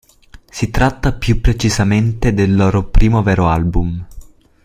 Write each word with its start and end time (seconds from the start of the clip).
Si 0.49 0.71
tratta, 0.71 1.13
più 1.13 1.39
precisamente, 1.41 2.33
del 2.33 2.55
loro 2.55 2.87
primo 2.89 3.21
vero 3.21 3.45
album. 3.49 4.03